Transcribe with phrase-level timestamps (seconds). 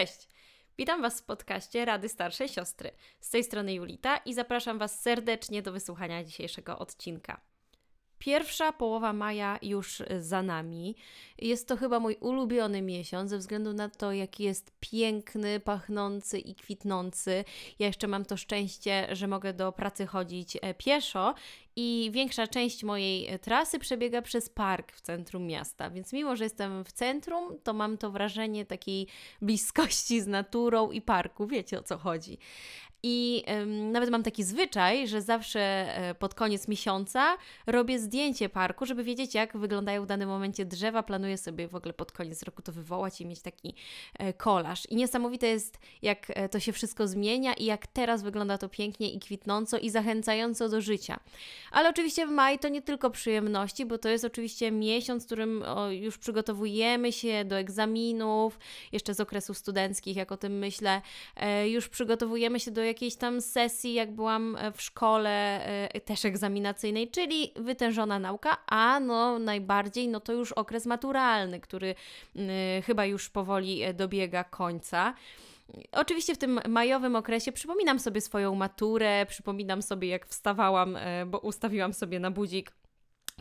[0.00, 0.28] Cześć!
[0.78, 2.90] Witam Was w podcaście Rady Starszej Siostry.
[3.20, 7.40] Z tej strony Julita i zapraszam Was serdecznie do wysłuchania dzisiejszego odcinka.
[8.20, 10.96] Pierwsza połowa maja już za nami.
[11.38, 16.54] Jest to chyba mój ulubiony miesiąc ze względu na to, jaki jest piękny, pachnący i
[16.54, 17.44] kwitnący.
[17.78, 21.34] Ja jeszcze mam to szczęście, że mogę do pracy chodzić e, pieszo
[21.76, 25.90] i większa część mojej e, trasy przebiega przez park w centrum miasta.
[25.90, 29.06] Więc mimo, że jestem w centrum, to mam to wrażenie takiej
[29.42, 31.46] bliskości z naturą i parku.
[31.46, 32.38] Wiecie o co chodzi.
[33.02, 33.44] I
[33.92, 37.36] nawet mam taki zwyczaj, że zawsze y, pod koniec miesiąca
[37.66, 41.02] robię zdjęcie parku, żeby wiedzieć, jak wyglądają w danym momencie drzewa.
[41.02, 44.86] Planuję sobie w ogóle pod koniec roku to wywołać i mieć taki y, kolaż.
[44.86, 49.12] I niesamowite jest, jak y, to się wszystko zmienia i jak teraz wygląda to pięknie
[49.12, 51.20] i kwitnąco i zachęcająco do życia.
[51.70, 55.90] Ale oczywiście maj to nie tylko przyjemności, bo to jest oczywiście miesiąc, w którym o,
[55.90, 58.58] już przygotowujemy się do egzaminów,
[58.92, 61.02] jeszcze z okresów studenckich, jak o tym myślę,
[61.66, 67.10] już przygotowujemy się do jakiejś tam sesji, jak byłam e, w szkole e, też egzaminacyjnej,
[67.10, 71.94] czyli wytężona nauka, a no najbardziej no to już okres maturalny, który
[72.84, 75.14] chyba już powoli e, dobiega końca.
[75.92, 81.94] Oczywiście w tym majowym okresie przypominam sobie swoją maturę, przypominam sobie jak wstawałam, bo ustawiłam
[81.94, 82.72] sobie na budzik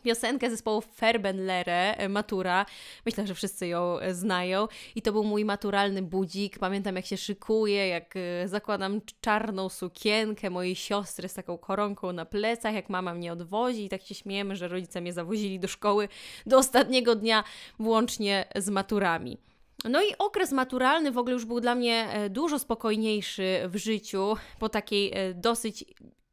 [0.01, 2.65] piosenkę zespołu Ferbenlere, e, Matura.
[3.05, 4.67] Myślę, że wszyscy ją e, znają.
[4.95, 6.59] I to był mój maturalny budzik.
[6.59, 12.25] Pamiętam, jak się szykuję, jak e, zakładam czarną sukienkę mojej siostry z taką koronką na
[12.25, 16.07] plecach, jak mama mnie odwozi i tak się śmiejemy, że rodzice mnie zawozili do szkoły
[16.45, 17.43] do ostatniego dnia,
[17.79, 19.37] włącznie z maturami.
[19.85, 24.69] No i okres maturalny w ogóle już był dla mnie dużo spokojniejszy w życiu po
[24.69, 25.85] takiej dosyć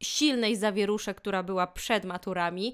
[0.03, 2.73] silnej zawierusze, która była przed maturami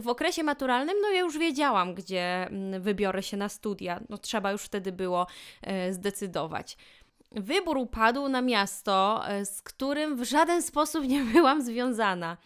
[0.00, 4.00] w okresie maturalnym, no ja już wiedziałam, gdzie mm, wybiorę się na studia.
[4.08, 5.26] No trzeba już wtedy było
[5.62, 6.76] e, zdecydować.
[7.32, 12.36] Wybór upadł na miasto, e, z którym w żaden sposób nie byłam związana.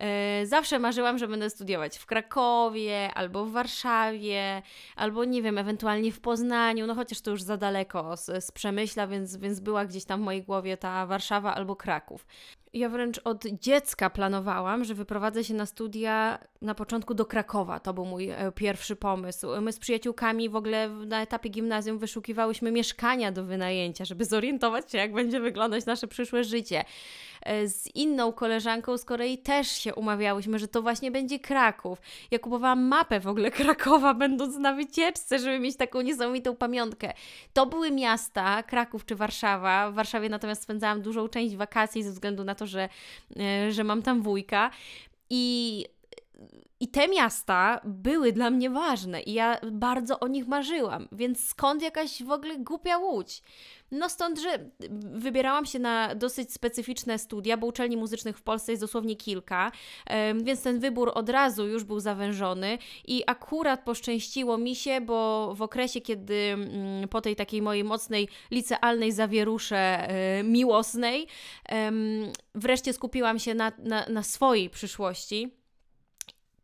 [0.00, 4.62] E, zawsze marzyłam, że będę studiować w Krakowie, albo w Warszawie,
[4.96, 9.06] albo nie wiem, ewentualnie w Poznaniu, no chociaż to już za daleko z, z Przemyśla,
[9.06, 12.26] więc, więc była gdzieś tam w mojej głowie ta Warszawa albo Kraków.
[12.72, 17.80] Ja wręcz od dziecka planowałam, że wyprowadzę się na studia na początku do Krakowa.
[17.80, 19.46] To był mój e, pierwszy pomysł.
[19.60, 24.98] My z przyjaciółkami w ogóle na etapie gimnazjum wyszukiwałyśmy mieszkania do wynajęcia, żeby zorientować się,
[24.98, 26.84] jak będzie wyglądać nasze przyszłe życie.
[27.42, 32.00] E, z inną koleżanką z kolei też się umawiałyśmy, że to właśnie będzie Kraków.
[32.30, 37.12] Ja kupowałam mapę w ogóle Krakowa, będąc na wycieczce, żeby mieć taką niesamowitą pamiątkę.
[37.52, 39.90] To były miasta, Kraków czy Warszawa.
[39.90, 42.88] W Warszawie natomiast spędzałam dużą część wakacji ze względu na to, że,
[43.36, 44.70] e, że mam tam wujka.
[45.30, 45.84] I
[46.80, 51.82] i te miasta były dla mnie ważne i ja bardzo o nich marzyłam, więc skąd
[51.82, 53.42] jakaś w ogóle głupia łódź?
[53.90, 54.70] No stąd, że
[55.12, 59.72] wybierałam się na dosyć specyficzne studia, bo uczelni muzycznych w Polsce jest dosłownie kilka,
[60.42, 65.62] więc ten wybór od razu już był zawężony i akurat poszczęściło mi się, bo w
[65.62, 71.26] okresie, kiedy mm, po tej takiej mojej mocnej licealnej zawierusze e, miłosnej,
[72.54, 75.59] wreszcie skupiłam się na, na, na swojej przyszłości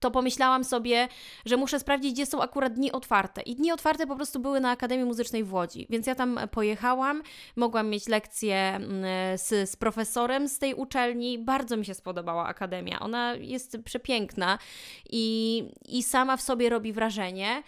[0.01, 1.09] to pomyślałam sobie,
[1.45, 3.43] że muszę sprawdzić, gdzie są akurat dni otwarte.
[3.43, 7.23] I dni otwarte po prostu były na Akademii Muzycznej w Łodzi, więc ja tam pojechałam,
[7.57, 9.05] mogłam mieć lekcję mm,
[9.39, 11.39] z, z profesorem z tej uczelni.
[11.39, 13.01] Bardzo mi się spodobała Akademia.
[13.01, 14.59] Ona jest przepiękna
[15.11, 17.63] i, i sama w sobie robi wrażenie.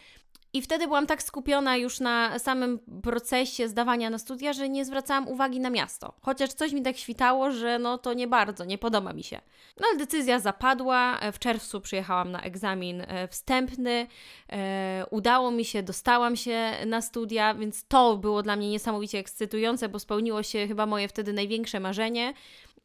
[0.53, 5.29] I wtedy byłam tak skupiona już na samym procesie zdawania na studia, że nie zwracałam
[5.29, 6.15] uwagi na miasto.
[6.21, 9.41] Chociaż coś mi tak świtało, że no to nie bardzo, nie podoba mi się.
[9.81, 11.19] No ale decyzja zapadła.
[11.33, 14.07] W czerwcu przyjechałam na egzamin e, wstępny.
[14.53, 19.89] E, udało mi się, dostałam się na studia, więc to było dla mnie niesamowicie ekscytujące,
[19.89, 22.35] bo spełniło się chyba moje wtedy największe marzenie.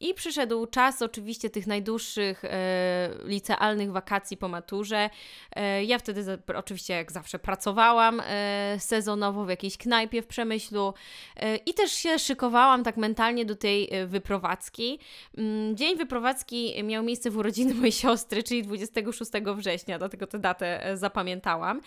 [0.00, 5.10] I przyszedł czas oczywiście tych najdłuższych e, licealnych wakacji po maturze.
[5.56, 10.94] E, ja wtedy za, oczywiście jak zawsze pracowałam e, sezonowo w jakiejś knajpie w Przemyślu
[11.36, 14.98] e, i też się szykowałam tak mentalnie do tej e, wyprowadzki.
[15.38, 20.86] Mm, dzień wyprowadzki miał miejsce w urodziny mojej siostry, czyli 26 września, dlatego tę datę
[20.86, 21.80] e, zapamiętałam,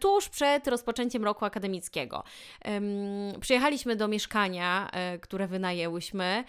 [0.00, 2.24] tuż przed rozpoczęciem roku akademickiego.
[3.40, 4.90] Przyjechaliśmy do mieszkania,
[5.20, 6.44] które wynajęłyśmy.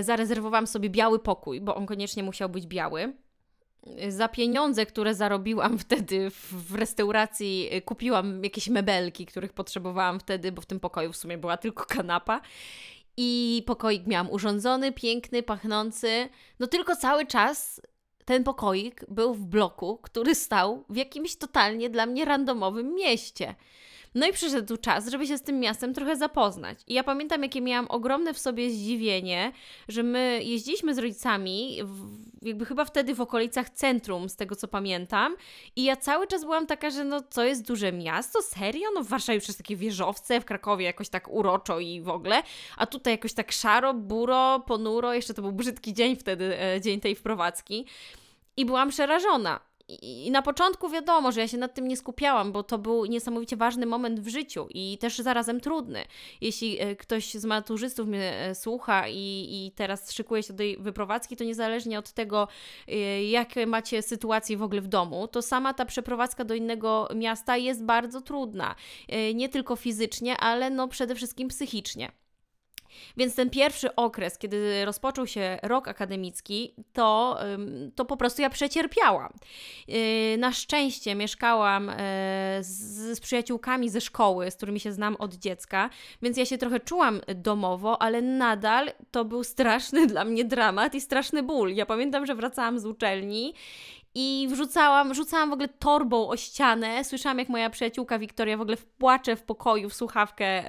[0.00, 3.12] Zaraz zarezerwowałam sobie biały pokój, bo on koniecznie musiał być biały.
[4.08, 10.66] Za pieniądze, które zarobiłam wtedy w restauracji, kupiłam jakieś mebelki, których potrzebowałam wtedy, bo w
[10.66, 12.40] tym pokoju w sumie była tylko kanapa.
[13.16, 16.28] I pokoik miałam urządzony, piękny, pachnący.
[16.60, 17.80] No tylko cały czas
[18.24, 23.54] ten pokoik był w bloku, który stał w jakimś totalnie dla mnie randomowym mieście.
[24.16, 26.78] No i przyszedł czas, żeby się z tym miastem trochę zapoznać.
[26.86, 29.52] I ja pamiętam, jakie miałam ogromne w sobie zdziwienie,
[29.88, 34.68] że my jeździliśmy z rodzicami, w, jakby chyba wtedy w okolicach centrum, z tego co
[34.68, 35.36] pamiętam.
[35.76, 38.42] I ja cały czas byłam taka, że no co jest duże miasto?
[38.42, 38.88] Serio?
[38.94, 42.42] No w Warszawie jest takie wieżowce, w Krakowie jakoś tak uroczo i w ogóle.
[42.76, 45.14] A tutaj jakoś tak szaro, buro, ponuro.
[45.14, 47.86] Jeszcze to był brzydki dzień wtedy, e, dzień tej wprowadzki.
[48.56, 49.60] I byłam przerażona.
[49.88, 53.56] I na początku wiadomo, że ja się nad tym nie skupiałam, bo to był niesamowicie
[53.56, 56.04] ważny moment w życiu i też zarazem trudny.
[56.40, 60.76] Jeśli e, ktoś z maturzystów mnie e, słucha i, i teraz szykuje się do tej
[60.76, 62.48] wyprowadzki, to niezależnie od tego,
[62.88, 67.56] e, jakie macie sytuacje w ogóle w domu, to sama ta przeprowadzka do innego miasta
[67.56, 68.74] jest bardzo trudna.
[69.34, 72.12] Nie tylko fizycznie, ale no przede wszystkim psychicznie.
[73.16, 77.38] Więc ten pierwszy okres, kiedy rozpoczął się rok akademicki, to,
[77.94, 79.32] to po prostu ja przecierpiałam.
[79.88, 81.94] Y, na szczęście mieszkałam e,
[82.60, 85.90] z, z przyjaciółkami ze szkoły, z którymi się znam od dziecka,
[86.22, 91.00] więc ja się trochę czułam domowo, ale nadal to był straszny dla mnie dramat i
[91.00, 91.74] straszny ból.
[91.74, 93.54] Ja pamiętam, że wracałam z uczelni
[94.18, 97.04] i wrzucałam, rzucałam w ogóle torbą o ścianę.
[97.04, 100.64] Słyszałam, jak moja przyjaciółka Wiktoria w ogóle płacze w pokoju w słuchawkę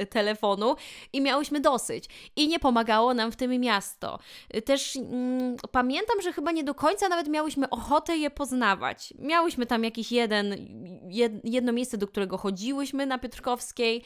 [0.00, 0.76] y, telefonu
[1.12, 2.08] i miałyśmy dosyć.
[2.36, 4.18] I nie pomagało nam w tym miasto.
[4.64, 5.00] Też y,
[5.72, 9.14] pamiętam, że chyba nie do końca nawet miałyśmy ochotę je poznawać.
[9.18, 10.56] Miałyśmy tam jakiś jeden,
[11.10, 14.04] jed, jedno miejsce, do którego chodziłyśmy na Piotrkowskiej,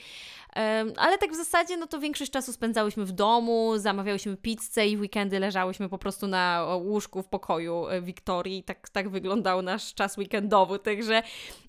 [0.97, 5.01] ale tak w zasadzie, no to większość czasu spędzałyśmy w domu, zamawiałyśmy pizzę i w
[5.01, 8.63] weekendy leżałyśmy po prostu na łóżku w pokoju e, Wiktorii.
[8.63, 11.23] Tak, tak wyglądał nasz czas weekendowy, także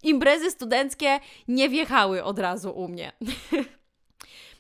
[0.04, 3.12] imprezy studenckie nie wjechały od razu u mnie.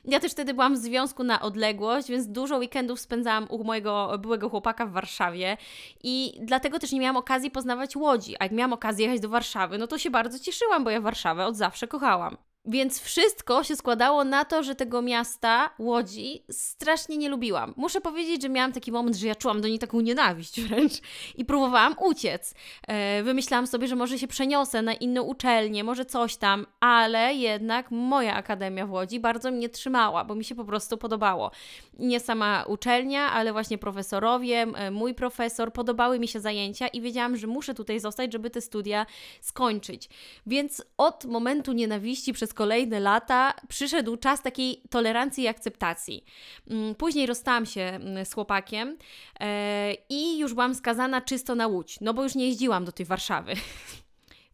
[0.07, 4.50] Ja też wtedy byłam w związku na odległość, więc dużo weekendów spędzałam u mojego byłego
[4.50, 5.57] chłopaka w Warszawie
[6.04, 8.36] i dlatego też nie miałam okazji poznawać Łodzi.
[8.40, 11.46] A jak miałam okazję jechać do Warszawy, no to się bardzo cieszyłam, bo ja Warszawę
[11.46, 12.38] od zawsze kochałam.
[12.67, 17.73] Więc wszystko się składało na to, że tego miasta, Łodzi, strasznie nie lubiłam.
[17.77, 20.94] Muszę powiedzieć, że miałam taki moment, że ja czułam do niej taką nienawiść wręcz
[21.35, 22.53] i próbowałam uciec.
[22.88, 27.91] E, wymyślałam sobie, że może się przeniosę na inną uczelnię, może coś tam, ale jednak
[27.91, 31.51] moja akademia w Łodzi bardzo mnie trzymała, bo mi się po prostu podobało.
[32.00, 37.47] Nie sama uczelnia, ale właśnie profesorowie, mój profesor, podobały mi się zajęcia i wiedziałam, że
[37.47, 39.06] muszę tutaj zostać, żeby te studia
[39.41, 40.09] skończyć.
[40.45, 46.25] Więc od momentu nienawiści przez kolejne lata przyszedł czas takiej tolerancji i akceptacji.
[46.69, 48.98] Mm, później rozstałam się mm, z chłopakiem
[49.40, 53.06] e, i już byłam skazana czysto na łódź, no bo już nie jeździłam do tej
[53.06, 53.54] Warszawy.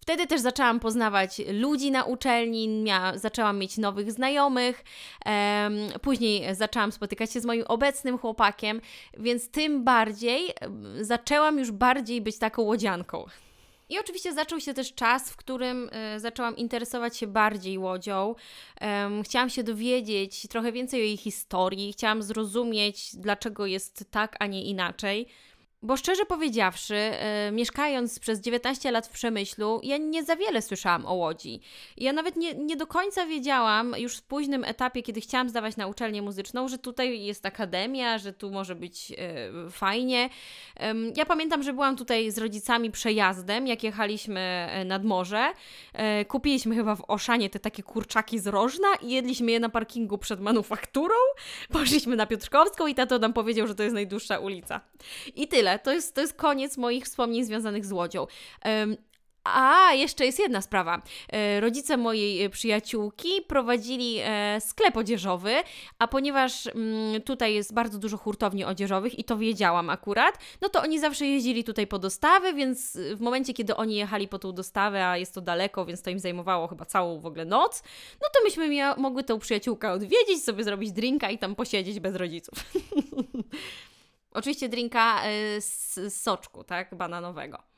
[0.01, 4.83] Wtedy też zaczęłam poznawać ludzi na uczelni, mia- zaczęłam mieć nowych znajomych,
[6.01, 8.81] później zaczęłam spotykać się z moim obecnym chłopakiem,
[9.18, 10.50] więc tym bardziej
[11.01, 13.25] zaczęłam już bardziej być taką łodzianką.
[13.91, 18.35] I oczywiście zaczął się też czas, w którym y, zaczęłam interesować się bardziej łodzią.
[19.23, 24.63] Chciałam się dowiedzieć trochę więcej o jej historii, chciałam zrozumieć, dlaczego jest tak, a nie
[24.63, 25.27] inaczej.
[25.83, 26.93] Bo szczerze powiedziawszy,
[27.45, 31.61] yy, mieszkając przez 19 lat w Przemyślu, ja nie za wiele słyszałam o Łodzi.
[31.97, 35.87] Ja nawet nie, nie do końca wiedziałam już w późnym etapie, kiedy chciałam zdawać na
[35.87, 39.17] uczelnię muzyczną, że tutaj jest akademia, że tu może być yy,
[39.71, 40.29] fajnie.
[41.15, 45.53] Ja pamiętam, że byłam tutaj z rodzicami przejazdem, jak jechaliśmy e, nad morze.
[45.93, 50.17] E, kupiliśmy chyba w Oszanie te takie kurczaki z rożna i jedliśmy je na parkingu
[50.17, 51.15] przed manufakturą.
[51.73, 54.81] Poszliśmy na Piotrkowską i tato nam powiedział, że to jest najdłuższa ulica.
[55.35, 55.79] I tyle tyle.
[55.79, 58.27] To jest, to jest koniec moich wspomnień związanych z łodzią.
[58.65, 58.97] Um,
[59.43, 61.01] a, jeszcze jest jedna sprawa.
[61.33, 65.53] E, rodzice mojej przyjaciółki prowadzili e, sklep odzieżowy,
[65.99, 70.81] a ponieważ mm, tutaj jest bardzo dużo hurtowni odzieżowych i to wiedziałam akurat, no to
[70.81, 75.07] oni zawsze jeździli tutaj po dostawy, więc w momencie, kiedy oni jechali po tą dostawę,
[75.07, 77.83] a jest to daleko, więc to im zajmowało chyba całą w ogóle noc,
[78.21, 82.57] no to myśmy mogły tę przyjaciółkę odwiedzić, sobie zrobić drinka i tam posiedzieć bez rodziców.
[84.31, 87.70] Oczywiście drinka y, z soczku, tak, bananowego.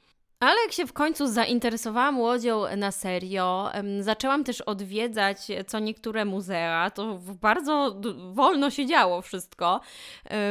[0.43, 6.89] Ale jak się w końcu zainteresowałam łodzią na serio, zaczęłam też odwiedzać co niektóre muzea.
[6.89, 7.95] To bardzo
[8.33, 9.81] wolno się działo wszystko,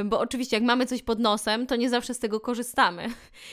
[0.04, 3.06] bo oczywiście jak mamy coś pod nosem, to nie zawsze z tego korzystamy.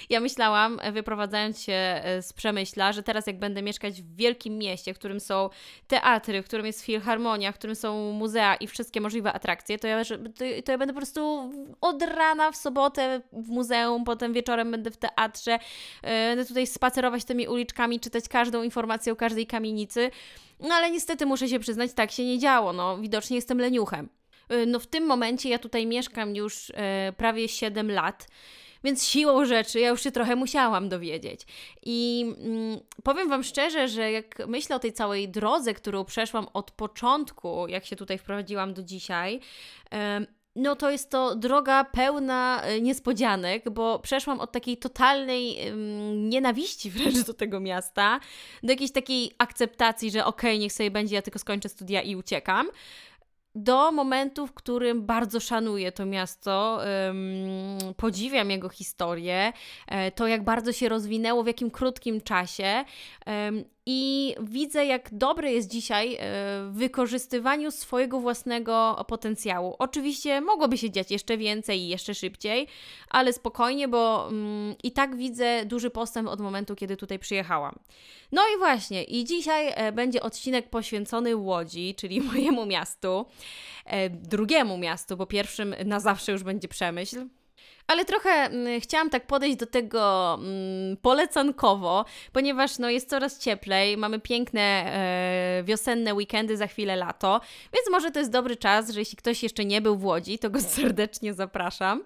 [0.09, 4.93] Ja myślałam, wyprowadzając się e, z Przemyśla, że teraz jak będę mieszkać w wielkim mieście,
[4.93, 5.49] w którym są
[5.87, 10.01] teatry, w którym jest filharmonia, w którym są muzea i wszystkie możliwe atrakcje, to ja,
[10.65, 14.97] to ja będę po prostu od rana w sobotę w muzeum, potem wieczorem będę w
[14.97, 15.59] teatrze,
[16.03, 20.11] e, będę tutaj spacerować tymi uliczkami, czytać każdą informację o każdej kamienicy.
[20.59, 22.73] No ale niestety muszę się przyznać, tak się nie działo.
[22.73, 24.09] No, widocznie jestem leniuchem.
[24.53, 28.27] Y, no w tym momencie ja tutaj mieszkam już e, prawie 7 lat.
[28.83, 31.41] Więc siłą rzeczy ja już się trochę musiałam dowiedzieć.
[31.83, 36.71] I mm, powiem Wam szczerze, że jak myślę o tej całej drodze, którą przeszłam od
[36.71, 39.39] początku, jak się tutaj wprowadziłam do dzisiaj,
[40.59, 45.57] no to jest to droga pełna e, niespodzianek, bo przeszłam od takiej totalnej
[46.15, 48.19] nienawiści wręcz do tego miasta,
[48.63, 52.15] do jakiejś takiej akceptacji, że okej, okay, niech sobie będzie, ja tylko skończę studia i
[52.15, 52.67] uciekam
[53.55, 56.81] do momentu, w którym bardzo szanuję to miasto,
[57.97, 59.53] podziwiam jego historię,
[59.87, 62.85] e, to jak bardzo się rozwinęło w jakim krótkim czasie.
[63.85, 66.17] I widzę, jak dobre jest dzisiaj e,
[66.69, 69.75] w wykorzystywaniu swojego własnego potencjału.
[69.79, 72.67] Oczywiście mogłoby się dziać jeszcze więcej i jeszcze szybciej,
[73.09, 77.79] ale spokojnie, bo mm, i tak widzę duży postęp od momentu, kiedy tutaj przyjechałam.
[78.31, 83.25] No i właśnie, i dzisiaj e, będzie odcinek poświęcony Łodzi, czyli mojemu miastu,
[83.85, 87.38] e, drugiemu miastu, bo pierwszym na zawsze już będzie Przemyśl.
[87.89, 93.97] Ale trochę mm, chciałam tak podejść do tego mm, polecankowo, ponieważ no, jest coraz cieplej,
[93.97, 97.41] mamy piękne e, wiosenne weekendy, za chwilę lato,
[97.73, 100.49] więc może to jest dobry czas, że jeśli ktoś jeszcze nie był w Łodzi, to
[100.49, 102.03] go serdecznie zapraszam.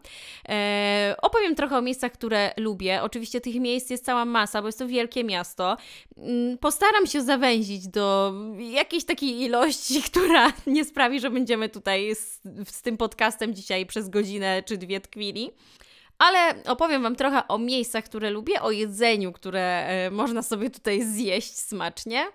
[0.49, 3.01] E, opowiem trochę o miejscach, które lubię.
[3.01, 5.77] Oczywiście tych miejsc jest cała masa, bo jest to wielkie miasto.
[6.17, 12.41] Mm, postaram się zawęzić do jakiejś takiej ilości, która nie sprawi, że będziemy tutaj z,
[12.69, 15.51] z tym podcastem dzisiaj przez godzinę czy dwie tkwili.
[16.17, 21.01] Ale opowiem Wam trochę o miejscach, które lubię, o jedzeniu, które e, można sobie tutaj
[21.01, 22.25] zjeść smacznie.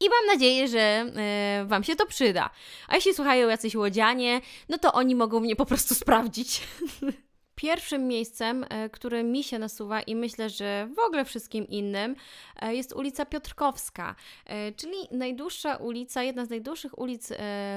[0.00, 2.50] I mam nadzieję, że e, Wam się to przyda.
[2.88, 6.60] A jeśli słuchają jacyś łodzianie, no to oni mogą mnie po prostu sprawdzić.
[7.62, 12.16] Pierwszym miejscem, e, które mi się nasuwa i myślę, że w ogóle wszystkim innym,
[12.62, 14.14] e, jest ulica Piotrkowska,
[14.46, 17.32] e, czyli najdłuższa ulica, jedna z najdłuższych ulic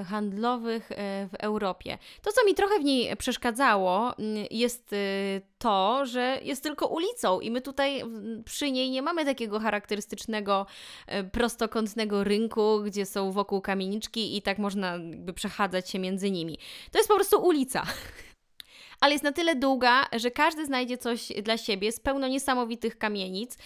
[0.06, 0.90] handlowych
[1.30, 1.98] w Europie.
[2.22, 4.96] To, co mi trochę w niej przeszkadzało, mm, jest
[5.58, 8.04] to, że jest tylko ulicą i my tutaj
[8.46, 10.66] przy niej nie mamy takiego charakterystycznego
[11.32, 16.58] prostokątnego rynku, gdzie są wokół kamieniczki i tak można jakby przechadzać się między nimi.
[16.92, 17.84] To jest po prostu ulica.
[19.00, 23.58] ale jest na tyle długa, że każdy znajdzie coś dla siebie z pełno niesamowitych kamienic.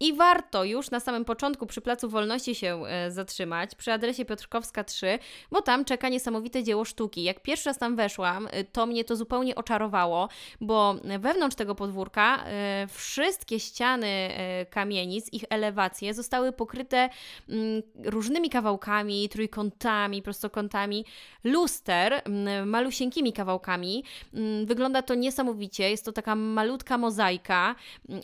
[0.00, 4.84] I warto już na samym początku przy Placu Wolności się e, zatrzymać, przy adresie Piotrkowska
[4.84, 5.18] 3,
[5.50, 7.22] bo tam czeka niesamowite dzieło sztuki.
[7.22, 10.28] Jak pierwszy raz tam weszłam, e, to mnie to zupełnie oczarowało,
[10.60, 14.30] bo wewnątrz tego podwórka e, wszystkie ściany
[14.70, 17.10] kamienic, ich elewacje zostały pokryte
[17.48, 21.04] mm, różnymi kawałkami, trójkątami, prostokątami
[21.44, 24.04] luster, mm, malusieńkimi kawałkami.
[24.34, 27.74] Mm, wygląda to niesamowicie, jest to taka malutka mozaika,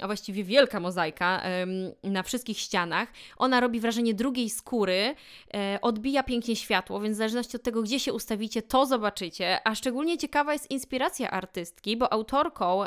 [0.00, 1.42] a właściwie wielka mozaika
[2.02, 3.08] na wszystkich ścianach.
[3.36, 5.14] Ona robi wrażenie drugiej skóry,
[5.54, 9.58] e, odbija pięknie światło, więc w zależności od tego, gdzie się ustawicie, to zobaczycie.
[9.64, 12.84] A szczególnie ciekawa jest inspiracja artystki, bo autorką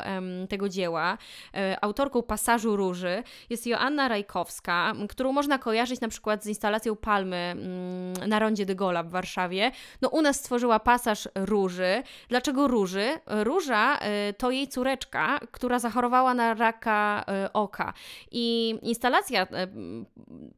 [0.48, 1.18] tego dzieła,
[1.54, 7.36] e, autorką pasażu róży jest Joanna Rajkowska, którą można kojarzyć na przykład z instalacją Palmy
[7.36, 9.70] mm, na rondzie de Gola w Warszawie.
[10.02, 12.02] No u nas stworzyła pasaż róży.
[12.28, 13.18] Dlaczego róży?
[13.26, 17.92] Róża e, to jej córeczka, która zachorowała na raka oka
[18.30, 19.66] i instalacja e,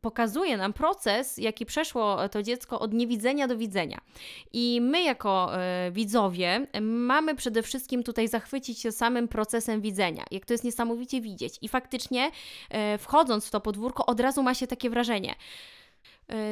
[0.00, 3.98] pokazuje nam proces, jaki przeszło to dziecko od niewidzenia do widzenia.
[4.52, 10.44] I my, jako e, widzowie, mamy przede wszystkim tutaj zachwycić się samym procesem widzenia, jak
[10.44, 11.58] to jest niesamowicie widzieć.
[11.62, 12.30] I faktycznie,
[12.70, 15.34] e, wchodząc w to podwórko, od razu ma się takie wrażenie.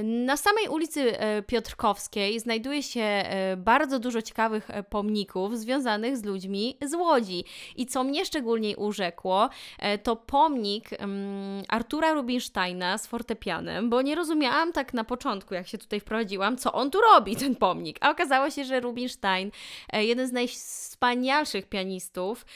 [0.05, 6.25] Na samej ulicy e, Piotrkowskiej znajduje się e, bardzo dużo ciekawych e, pomników związanych z
[6.25, 7.45] ludźmi z Łodzi.
[7.77, 9.49] I co mnie szczególnie urzekło,
[10.03, 10.91] to pomnik
[11.69, 16.73] Artura Rubinsteina z fortepianem, bo nie rozumiałam tak na początku, jak się tutaj wprowadziłam, co
[16.73, 17.99] on tu robi, ten pomnik.
[18.01, 19.51] A okazało się, że Rubinstein,
[19.93, 22.47] jeden z najwspanialszych pianistów,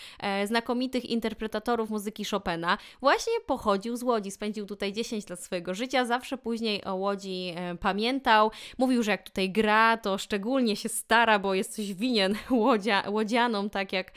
[0.44, 4.30] znakomitych interpretatorów muzyki Chopina, właśnie pochodził z Łodzi.
[4.30, 8.50] Spędził tutaj 10 lat swojego życia, zawsze później o Łodzi e, pamiętał.
[8.78, 13.70] Mówił, że jak tutaj gra, to szczególnie się stara, bo jest coś winien łodzia, łodzianom,
[13.70, 14.12] tak jak,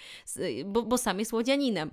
[0.65, 1.91] bo, bo sam jest łodzianinem.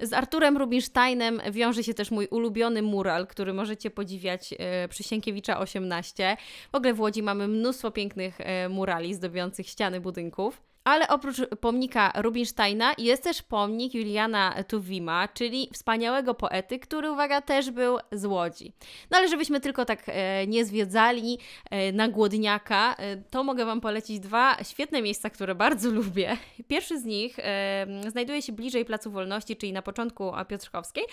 [0.00, 5.58] Z Arturem Rubinsteinem wiąże się też mój ulubiony mural, który możecie podziwiać e, przy Sienkiewicza
[5.58, 6.36] 18.
[6.72, 10.67] W ogóle w Łodzi mamy mnóstwo pięknych e, murali zdobiących ściany budynków.
[10.84, 17.70] Ale oprócz pomnika Rubinsteina jest też pomnik Juliana Tuwima, czyli wspaniałego poety, który, uwaga, też
[17.70, 18.72] był z Łodzi.
[19.10, 21.38] No ale żebyśmy tylko tak e, nie zwiedzali
[21.70, 26.36] e, na głodniaka, e, to mogę Wam polecić dwa świetne miejsca, które bardzo lubię.
[26.68, 31.04] Pierwszy z nich e, znajduje się bliżej Placu Wolności, czyli na początku Piotrkowskiej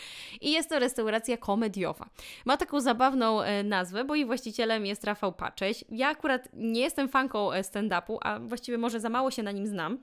[0.41, 2.09] i jest to restauracja komediowa.
[2.45, 5.83] Ma taką zabawną e, nazwę, bo jej właścicielem jest Rafał Pacześ.
[5.89, 9.67] Ja akurat nie jestem fanką e, stand-upu, a właściwie może za mało się na nim
[9.67, 9.99] znam.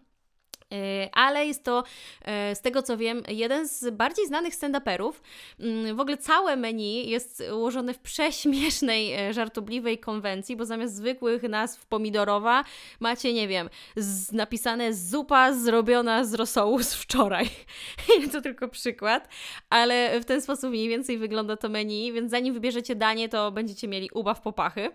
[0.72, 1.84] E, ale jest to,
[2.24, 5.12] e, z tego co wiem, jeden z bardziej znanych stand-uperów.
[5.60, 11.42] Mm, w ogóle całe menu jest ułożone w prześmiesznej, e, żartobliwej konwencji, bo zamiast zwykłych
[11.42, 12.64] nazw pomidorowa
[13.00, 17.48] macie, nie wiem, z, napisane zupa zrobiona z rosołu z wczoraj.
[18.32, 19.28] to tylko przykład,
[19.70, 23.88] ale w ten sposób mniej więcej wygląda to menu, więc zanim wybierzecie danie, to będziecie
[23.88, 24.90] mieli ubaw popachy.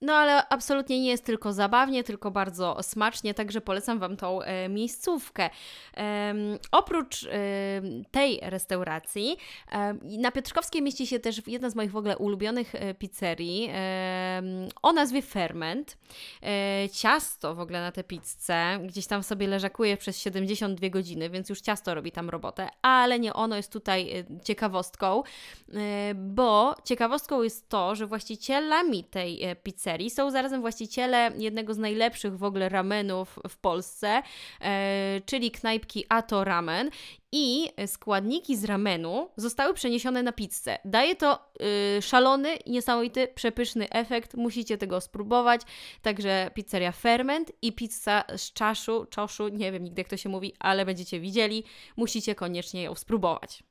[0.00, 4.68] No ale absolutnie nie jest tylko zabawnie, tylko bardzo smacznie, także polecam Wam tą e,
[4.68, 5.50] miejscówkę.
[5.96, 6.34] E,
[6.72, 7.28] oprócz e,
[8.10, 9.36] tej restauracji,
[10.02, 13.70] na Piotrkowskiej mieści się też jedna z moich w ogóle ulubionych e, pizzerii
[14.82, 15.98] o nazwie Ferment.
[16.42, 21.48] E, ciasto w ogóle na tę pizzę gdzieś tam sobie leżakuje przez 72 godziny, więc
[21.48, 25.22] już ciasto robi tam robotę, ale nie ono jest tutaj e, ciekawostką,
[26.14, 32.44] bo ciekawostką jest to, że właścicielami tej pizzerii Są zarazem właściciele jednego z najlepszych w
[32.44, 34.22] ogóle ramenów w Polsce,
[34.60, 36.90] e, czyli knajpki Ato Ramen
[37.32, 40.78] i składniki z ramenu zostały przeniesione na pizzę.
[40.84, 41.38] Daje to
[41.98, 44.34] y, szalony, niesamowity, przepyszny efekt.
[44.34, 45.60] Musicie tego spróbować.
[46.02, 50.52] Także pizzeria Ferment i pizza z czaszu, czoszu, nie wiem nigdy jak to się mówi,
[50.58, 51.64] ale będziecie widzieli.
[51.96, 53.62] Musicie koniecznie ją spróbować.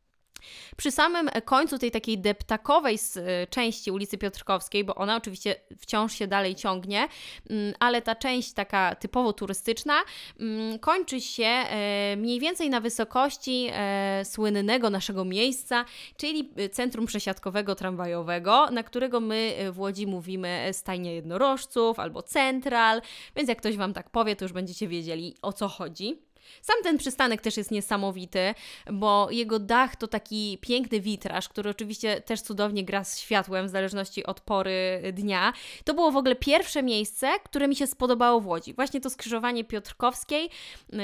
[0.77, 6.27] Przy samym końcu tej takiej deptakowej y, części ulicy Piotrkowskiej, bo ona oczywiście wciąż się
[6.27, 7.07] dalej ciągnie,
[7.49, 9.93] mm, ale ta część taka typowo turystyczna
[10.39, 15.85] mm, kończy się e, mniej więcej na wysokości e, słynnego naszego miejsca,
[16.17, 22.23] czyli y, centrum przesiadkowego tramwajowego, na którego my y, w Łodzi mówimy stajnie jednorożców albo
[22.23, 23.01] central,
[23.35, 26.26] więc jak ktoś Wam tak powie, to już będziecie wiedzieli o co chodzi.
[26.61, 28.53] Sam ten przystanek też jest niesamowity,
[28.91, 33.69] bo jego dach to taki piękny witraż, który oczywiście też cudownie gra z światłem w
[33.69, 35.53] zależności od pory dnia.
[35.83, 38.73] To było w ogóle pierwsze miejsce, które mi się spodobało w Łodzi.
[38.73, 40.99] Właśnie to skrzyżowanie Piotrkowskiej yy,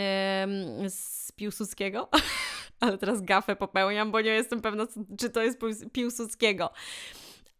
[0.89, 2.09] z Piłsudskiego.
[2.79, 4.87] Ale teraz gafę popełniam, bo nie jestem pewna,
[5.19, 5.59] czy to jest
[5.91, 6.69] Piłsudskiego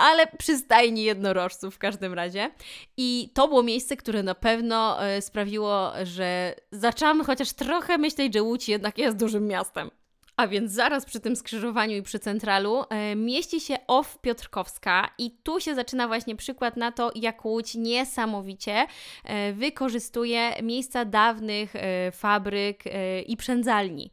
[0.03, 2.51] ale przystajni jednorożców w każdym razie.
[2.98, 8.43] I to było miejsce, które na pewno e, sprawiło, że zaczęłam chociaż trochę myśleć, że
[8.43, 9.92] Łódź jednak jest dużym miastem.
[10.37, 15.31] A więc zaraz przy tym skrzyżowaniu i przy centralu e, mieści się OFF Piotrkowska i
[15.43, 18.85] tu się zaczyna właśnie przykład na to, jak Łódź niesamowicie
[19.24, 22.83] e, wykorzystuje miejsca dawnych e, fabryk
[23.27, 24.11] i przędzalni.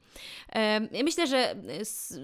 [1.05, 1.55] Myślę, że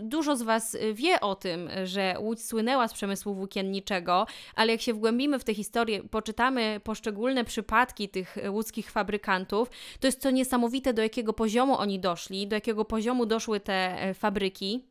[0.02, 4.94] dużo z Was wie o tym, że Łódź słynęła z przemysłu włókienniczego, ale jak się
[4.94, 11.02] wgłębimy w tę historię, poczytamy poszczególne przypadki tych łódzkich fabrykantów, to jest to niesamowite, do
[11.02, 14.84] jakiego poziomu oni doszli, do jakiego poziomu doszły te E, fabryki.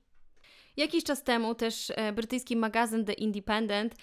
[0.77, 3.95] Jakiś czas temu też e, brytyjski magazyn The Independent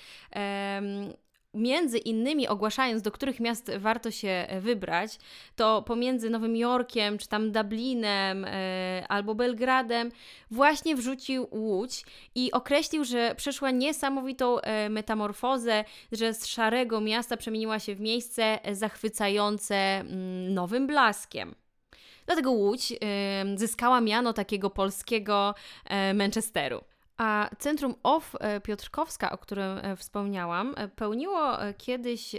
[1.55, 5.19] między innymi ogłaszając, do których miast warto się wybrać,
[5.57, 10.11] to pomiędzy Nowym Jorkiem, czy tam Dublinem, e, albo Belgradem,
[10.51, 17.79] właśnie wrzucił Łódź i określił, że przeszła niesamowitą e, metamorfozę, że z szarego miasta przemieniła
[17.79, 21.55] się w miejsce zachwycające mm, nowym blaskiem.
[22.27, 22.93] Dlatego Łódź
[23.57, 25.55] zyskała miano takiego polskiego
[25.85, 26.85] e, Manchesteru.
[27.17, 32.37] A Centrum OFF e, Piotrkowska, o którym e, wspomniałam, pełniło kiedyś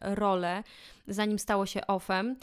[0.00, 0.62] rolę,
[1.08, 2.36] zanim stało się OFFem,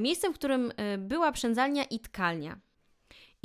[0.00, 2.56] miejscem, w którym była przędzalnia i tkalnia.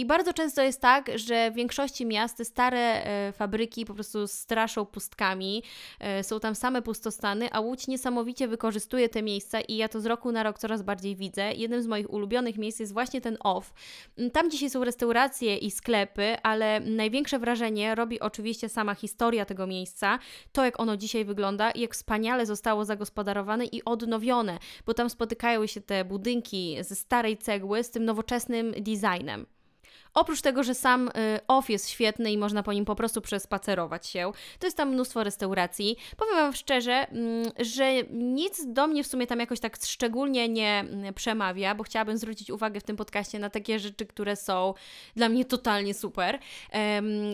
[0.01, 4.27] I bardzo często jest tak, że w większości miast te stare e, fabryki po prostu
[4.27, 5.63] straszą pustkami,
[5.99, 10.05] e, są tam same pustostany, a Łódź niesamowicie wykorzystuje te miejsca i ja to z
[10.05, 11.53] roku na rok coraz bardziej widzę.
[11.53, 13.73] Jednym z moich ulubionych miejsc jest właśnie ten OFF.
[14.17, 19.67] Mm, tam dzisiaj są restauracje i sklepy, ale największe wrażenie robi oczywiście sama historia tego
[19.67, 20.19] miejsca,
[20.51, 25.65] to jak ono dzisiaj wygląda i jak wspaniale zostało zagospodarowane i odnowione, bo tam spotykają
[25.67, 29.45] się te budynki ze starej cegły z tym nowoczesnym designem.
[30.13, 31.11] Oprócz tego, że sam y,
[31.47, 35.23] off jest świetny i można po nim po prostu przespacerować się, to jest tam mnóstwo
[35.23, 35.97] restauracji.
[36.17, 40.79] Powiem Wam szczerze, mm, że nic do mnie w sumie tam jakoś tak szczególnie nie
[40.79, 44.73] mm, przemawia, bo chciałabym zwrócić uwagę w tym podcaście na takie rzeczy, które są
[45.15, 46.39] dla mnie totalnie super.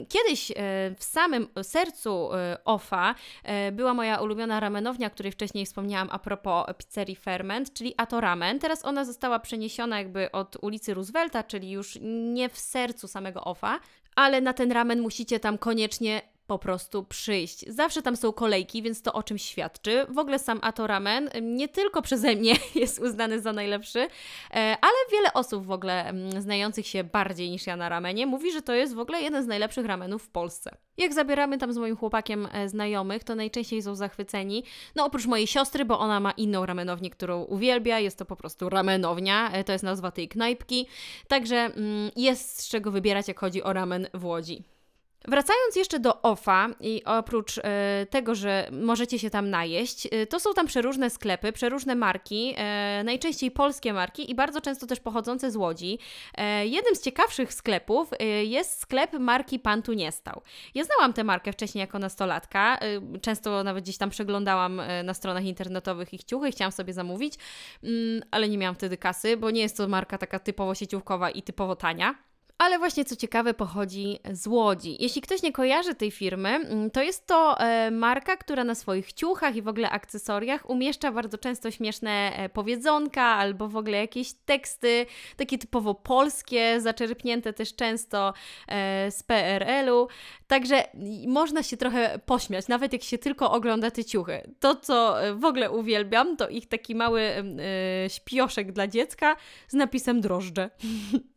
[0.09, 0.55] Kiedyś e,
[0.97, 6.19] w samym sercu e, Offa e, była moja ulubiona ramenownia, o której wcześniej wspomniałam a
[6.19, 8.59] propos pizzerii Ferment, czyli Ato Ramen.
[8.59, 13.80] Teraz ona została przeniesiona jakby od ulicy Roosevelta, czyli już nie w sercu samego OFA,
[14.15, 17.65] ale na ten ramen musicie tam koniecznie po prostu przyjść.
[17.67, 20.05] Zawsze tam są kolejki, więc to o czym świadczy.
[20.10, 24.07] W ogóle sam Ato Ramen nie tylko przeze mnie jest uznany za najlepszy, e,
[24.81, 28.62] ale wiele osób w ogóle mm, znających się bardziej niż ja na ramenie mówi, że
[28.62, 30.77] to jest w ogóle jeden z najlepszych ramenów w Polsce.
[30.97, 34.63] Jak zabieramy tam z moim chłopakiem e, znajomych, to najczęściej są zachwyceni.
[34.95, 38.69] No oprócz mojej siostry, bo ona ma inną ramenownię, którą uwielbia, jest to po prostu
[38.69, 40.88] ramenownia, e, to jest nazwa tej knajpki.
[41.27, 44.76] Także mm, jest z czego wybierać, jak chodzi o ramen w Łodzi.
[45.27, 50.39] Wracając jeszcze do OFA i oprócz e, tego, że możecie się tam najeść, e, to
[50.39, 55.51] są tam przeróżne sklepy, przeróżne marki, e, najczęściej polskie marki i bardzo często też pochodzące
[55.51, 55.99] z Łodzi.
[56.63, 58.09] Jednym z ciekawszych sklepów
[58.43, 60.41] jest sklep marki Pan tu nie stał.
[60.75, 62.79] Ja znałam tę markę wcześniej jako nastolatka,
[63.21, 67.33] często nawet gdzieś tam przeglądałam na stronach internetowych ich ciuchy, chciałam sobie zamówić,
[67.83, 71.41] mm, ale nie miałam wtedy kasy, bo nie jest to marka taka typowo sieciówkowa i
[71.41, 72.15] typowo tania
[72.57, 74.97] ale właśnie co ciekawe pochodzi z Łodzi.
[74.99, 79.13] Jeśli ktoś nie kojarzy tej firmy, mm, to jest to e, marka, która na swoich
[79.13, 84.33] ciuchach i w ogóle akcesoriach umieszcza bardzo często śmieszne e, powiedzonka albo w ogóle jakieś
[84.33, 88.33] teksty, takie typowo polskie, zaczerpnięte też często
[88.67, 90.07] e, z PRL-u.
[90.47, 90.83] Także
[91.27, 94.53] można się trochę pośmiać, nawet jak się tylko ogląda te ciuchy.
[94.59, 97.21] To, co w ogóle uwielbiam, to ich taki mały
[98.07, 99.35] śpioszek dla dziecka
[99.67, 100.69] z napisem drożdże.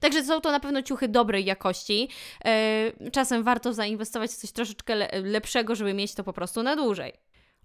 [0.00, 2.08] Także są to na pewno ciuchy dobrej jakości.
[2.44, 7.12] E, czasem warto zainwestować w coś troszeczkę lepszego, żeby mieć to po prostu na dłużej.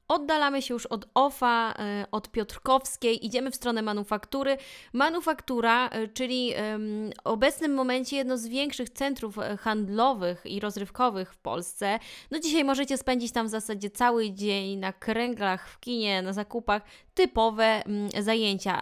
[0.08, 4.58] Oddalamy się już od OFA, e, od Piotrkowskiej, idziemy w stronę manufaktury.
[4.94, 12.00] Manufaktura, e, czyli w obecnym momencie jedno z większych centrów handlowych i rozrywkowych w Polsce.
[12.32, 16.82] No dzisiaj możecie spędzić tam w zasadzie cały dzień na kręglach, w kinie, na zakupach,
[17.16, 17.84] typowe
[18.20, 18.82] zajęcia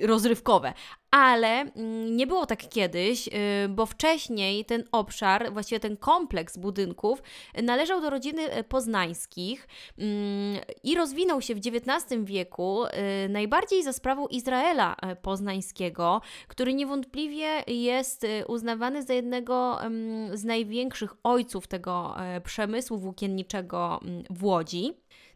[0.00, 0.72] rozrywkowe
[1.12, 7.22] ale mm, nie było tak kiedyś, y, bo wcześniej ten obszar, właściwie ten kompleks budynków
[7.62, 9.68] należał do rodziny e, poznańskich
[9.98, 16.74] mm, i rozwinął się w XIX wieku y, najbardziej za sprawą Izraela e, poznańskiego, który
[16.74, 19.78] niewątpliwie jest y, uznawany za jednego
[20.32, 24.92] z największych ojców tego e, przemysłu włókienniczego mm, w Łodzi.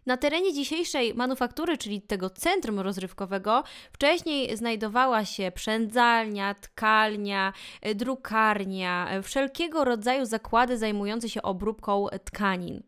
[0.06, 9.08] Na terenie dzisiejszej manufaktury, czyli tego centrum rozrywkowego, wcześniej znajdowała się przędzalnia, tkalnia, e, drukarnia,
[9.10, 12.82] e, wszelkiego rodzaju zakłady zajmujące się obróbką tkanin.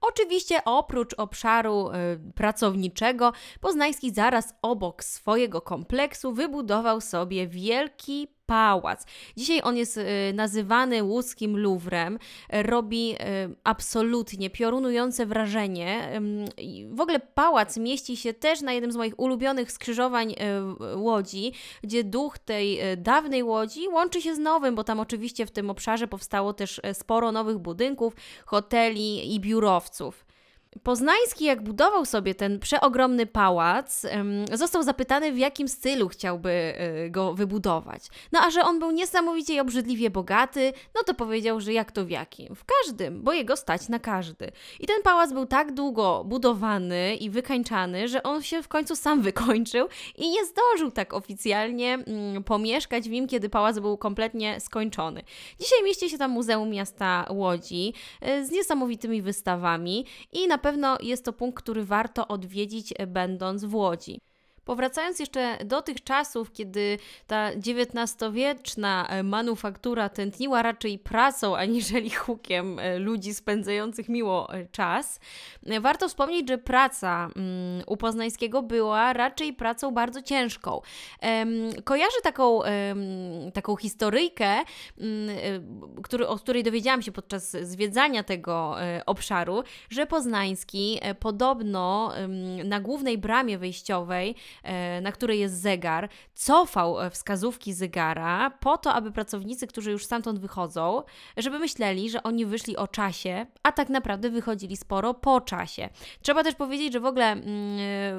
[0.00, 9.06] Oczywiście oprócz obszaru y, pracowniczego, Poznański zaraz obok swojego kompleksu wybudował sobie wielki pałac.
[9.36, 13.16] Dzisiaj on jest y, nazywany łódzkim Louvrem, robi y,
[13.64, 16.20] absolutnie piorunujące wrażenie.
[16.90, 22.04] W ogóle pałac mieści się też na jednym z moich ulubionych skrzyżowań y, Łodzi, gdzie
[22.04, 26.52] duch tej dawnej Łodzi łączy się z nowym, bo tam oczywiście w tym obszarze powstało
[26.52, 28.14] też sporo nowych budynków,
[28.46, 30.29] hoteli i biurowców.
[30.82, 34.06] Poznański, jak budował sobie ten przeogromny pałac,
[34.52, 38.02] został zapytany, w jakim stylu chciałby e, go wybudować.
[38.32, 42.04] No a że on był niesamowicie i obrzydliwie bogaty, no to powiedział, że jak to
[42.04, 42.54] w jakim?
[42.54, 44.52] W każdym, bo jego stać na każdy.
[44.80, 49.22] I ten pałac był tak długo budowany i wykańczany, że on się w końcu sam
[49.30, 55.22] wykończył i nie zdążył tak oficjalnie mm, pomieszkać w nim, kiedy pałac był kompletnie skończony.
[55.60, 61.24] Dzisiaj mieści się tam Muzeum Miasta Łodzi e, z niesamowitymi wystawami i na pewno jest
[61.24, 64.20] to punkt, który warto odwiedzić, e, będąc w Łodzi.
[64.70, 72.78] Powracając jeszcze do tych czasów, kiedy ta XIX-wieczna e, manufaktura tętniła raczej pracą aniżeli hukiem
[72.78, 75.20] e, ludzi spędzających miło e, czas,
[75.80, 80.80] warto wspomnieć, że praca mm, u Poznańskiego była raczej pracą bardzo ciężką.
[81.84, 82.60] Kojarzę taką,
[83.54, 84.56] taką historyjkę,
[84.98, 92.12] mm, o której dowiedziałam się podczas zwiedzania tego obszaru, że Poznański podobno
[92.64, 94.34] na głównej bramie wejściowej
[95.02, 100.38] na której jest zegar, cofał e, wskazówki zegara po to, aby pracownicy, którzy już stamtąd
[100.38, 101.02] wychodzą,
[101.36, 105.88] żeby myśleli, że oni wyszli o czasie, a tak naprawdę wychodzili sporo po czasie.
[106.22, 107.44] Trzeba też powiedzieć, że w ogóle mm,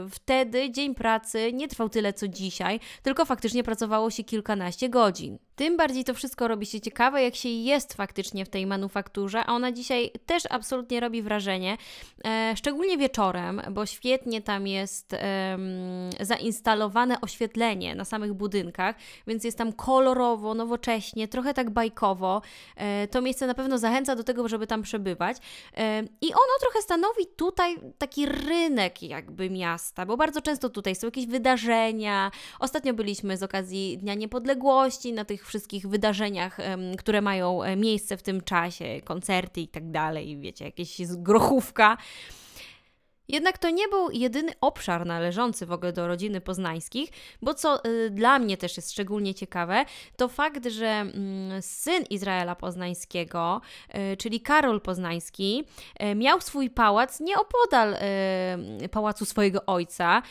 [0.06, 5.38] e, wtedy dzień pracy nie trwał tyle co dzisiaj, tylko faktycznie pracowało się kilkanaście godzin.
[5.56, 9.54] Tym bardziej to wszystko robi się ciekawe, jak się jest faktycznie w tej manufakturze, a
[9.54, 11.78] ona dzisiaj też absolutnie robi wrażenie,
[12.26, 15.58] e, szczególnie wieczorem, bo świetnie tam jest e,
[16.20, 18.96] zainstalowane oświetlenie na samych budynkach,
[19.28, 22.42] więc jest tam kolorowo, nowocześnie, trochę tak bajkowo.
[22.76, 25.38] E, to miejsce na pewno zachęca do tego, żeby tam przebywać.
[25.78, 31.08] E, I ono trochę stanowi tutaj taki rynek jakby miasta, bo bardzo często tutaj są
[31.08, 32.32] jakieś wydarzenia.
[32.60, 36.58] Ostatnio byliśmy z okazji Dnia Niepodległości na tych wszystkich wydarzeniach,
[36.98, 41.98] które mają e, miejsce w tym czasie, koncerty i tak dalej, wiecie, jakieś grochówka.
[43.32, 47.10] Jednak to nie był jedyny obszar należący w ogóle do rodziny poznańskich,
[47.42, 49.86] bo co y, dla mnie też jest szczególnie ciekawe,
[50.18, 53.62] to fakt, że mm, syn Izraela Poznańskiego,
[54.14, 55.64] y, czyli Karol Poznański,
[56.04, 57.94] y, miał swój pałac nieopodal
[58.84, 60.22] y, pałacu swojego ojca,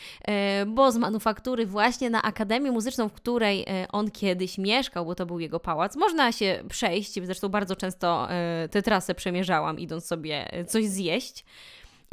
[0.61, 5.15] y, bo z manufaktury właśnie na Akademię Muzyczną, w której y, on kiedyś mieszkał, bo
[5.15, 8.27] to był jego pałac, można się przejść, zresztą bardzo często
[8.71, 11.45] tę trasę przemierzałam, idąc sobie coś zjeść.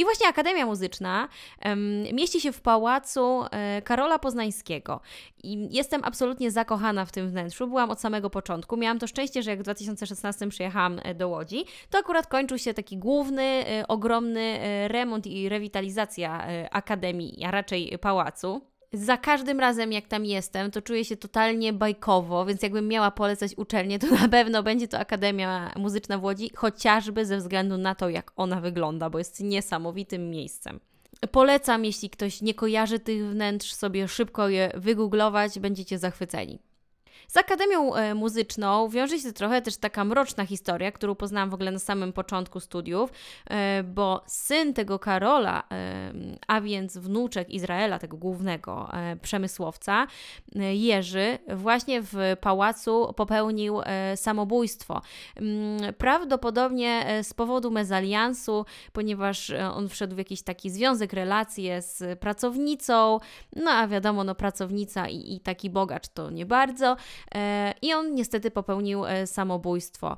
[0.01, 1.29] I właśnie Akademia Muzyczna
[1.65, 5.01] um, mieści się w pałacu e, Karola Poznańskiego.
[5.43, 7.67] I jestem absolutnie zakochana w tym wnętrzu.
[7.67, 8.77] Byłam od samego początku.
[8.77, 12.75] Miałam to szczęście, że jak w 2016 przyjechałam e, do Łodzi, to akurat kończył się
[12.75, 18.61] taki główny, e, ogromny e, remont i rewitalizacja e, Akademii, a raczej pałacu
[18.93, 23.55] za każdym razem, jak tam jestem, to czuję się totalnie bajkowo, więc jakbym miała polecać
[23.57, 28.09] uczelnię, to na pewno będzie to Akademia Muzyczna w Łodzi, chociażby ze względu na to,
[28.09, 30.81] jak ona wygląda, bo jest niesamowitym miejscem.
[31.33, 36.59] Polecam, jeśli ktoś nie kojarzy tych wnętrz, sobie szybko je wygooglować, będziecie zachwyceni.
[37.31, 41.71] Z Akademią e, Muzyczną wiąże się trochę też taka mroczna historia, którą poznałam w ogóle
[41.71, 43.11] na samym początku studiów,
[43.51, 46.13] e, bo syn tego Karola, e,
[46.47, 48.91] a więc wnuczek Izraela, tego głównego
[49.23, 50.07] przemysłowca,
[50.73, 53.81] Jerzy, właśnie w pałacu popełnił
[54.17, 55.03] samobójstwo.
[55.37, 63.19] Mm, prawdopodobnie z powodu mezaliansu, ponieważ on wszedł w jakiś taki związek, relacje z pracownicą,
[63.57, 66.97] no a wiadomo, no pracownica i, i taki bogacz to nie bardzo.
[67.35, 70.17] E, i on niestety popełnił e, samobójstwo.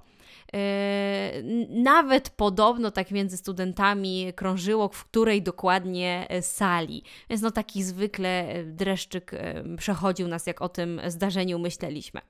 [0.55, 7.03] E, nawet podobno tak między studentami krążyło, w której dokładnie sali.
[7.31, 9.31] Więc no taki zwykle dreszczyk
[9.79, 12.21] przechodził nas, jak o tym zdarzeniu myśleliśmy.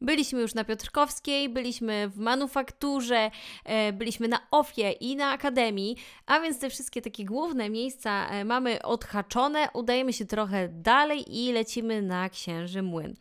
[0.00, 3.30] Byliśmy już na Piotrkowskiej, byliśmy w manufakturze,
[3.64, 8.44] e, byliśmy na OFie i na Akademii, a więc te wszystkie takie główne miejsca e,
[8.44, 9.68] mamy odhaczone.
[9.74, 13.14] Udajemy się trochę dalej i lecimy na Księży Młyn.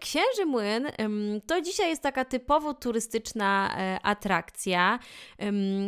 [0.00, 0.86] Księży Młyn
[1.46, 4.98] to dzisiaj jest taka typowo turystyczna e, atrakcja.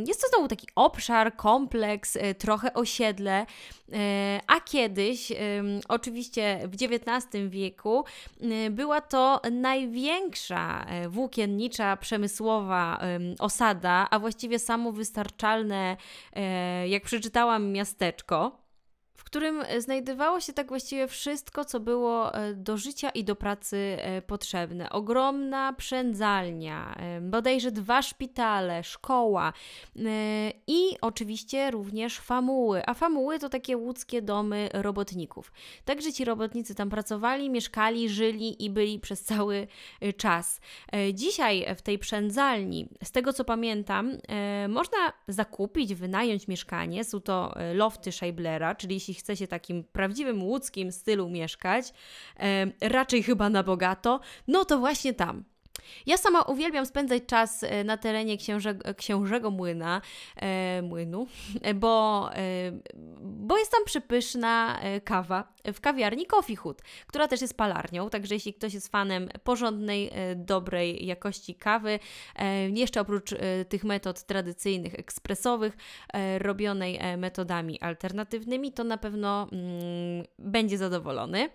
[0.06, 3.46] Jest to znowu taki obszar, kompleks, trochę osiedle,
[4.46, 5.32] a kiedyś,
[5.88, 8.04] oczywiście w XIX wieku,
[8.70, 13.00] była to największa największa e, włókiennicza, przemysłowa
[13.38, 15.96] osada, a właściwie samowystarczalne,
[16.32, 18.61] e, jak przeczytałam, miasteczko
[19.14, 23.36] w którym e, znajdowało się tak właściwie wszystko, co było e, do życia i do
[23.36, 24.90] pracy e, potrzebne.
[24.90, 29.52] Ogromna przędzalnia, bodajże dwa szpitale, szkoła
[30.66, 32.82] i oczywiście również famuły.
[32.86, 35.52] A famuły to takie łódzkie domy robotników.
[35.84, 39.66] Także ci robotnicy tam pracowali, mieszkali, żyli i byli przez cały
[40.16, 40.60] czas.
[41.14, 44.18] Dzisiaj w tej przędzalni, z tego co pamiętam,
[44.68, 47.04] można zakupić, wynająć mieszkanie.
[47.04, 51.92] Są to lofty Scheiblera, czyli jeśli chce się takim prawdziwym łódzkim stylu mieszkać,
[52.80, 55.44] raczej chyba na bogato, no to właśnie tam.
[56.06, 60.00] Ja sama uwielbiam spędzać czas e, na terenie księże, księżego młyna,
[60.36, 61.26] e, młynu,
[61.74, 62.72] bo, e,
[63.20, 68.34] bo jest tam przepyszna e, kawa w kawiarni Coffee Hut, która też jest palarnią, także
[68.34, 71.98] jeśli ktoś jest fanem porządnej, e, dobrej jakości kawy,
[72.36, 73.34] e, jeszcze oprócz
[73.68, 75.76] tych metod tradycyjnych, ekspresowych,
[76.38, 81.50] robionej metodami alternatywnymi, to na pewno mm, będzie zadowolony.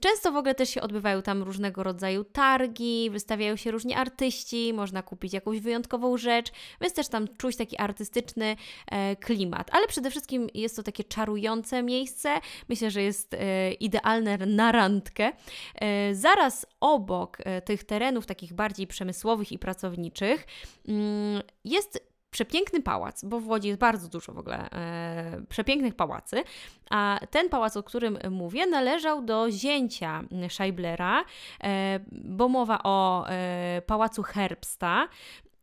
[0.00, 5.02] Często w ogóle też się odbywają tam różnego rodzaju targi, wystawiają się różni artyści, można
[5.02, 9.70] kupić jakąś wyjątkową rzecz, więc też tam czuć taki artystyczny e, klimat.
[9.72, 12.40] Ale przede wszystkim jest to takie czarujące miejsce.
[12.68, 15.32] Myślę, że jest e, idealne na randkę.
[15.74, 20.46] E, zaraz obok e, tych terenów takich bardziej przemysłowych i pracowniczych
[20.88, 26.44] mm, jest przepiękny pałac, bo w Łodzi jest bardzo dużo w ogóle e, przepięknych pałacy,
[26.90, 31.24] a ten pałac, o którym mówię, należał do zięcia Scheiblera,
[31.64, 35.08] e, bo mowa o e, pałacu Herbsta,